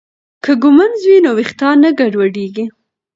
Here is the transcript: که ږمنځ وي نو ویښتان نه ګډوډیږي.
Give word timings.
که 0.43 0.51
ږمنځ 0.61 0.99
وي 1.07 1.17
نو 1.25 1.31
ویښتان 1.37 1.75
نه 1.83 1.89
ګډوډیږي. 1.99 2.65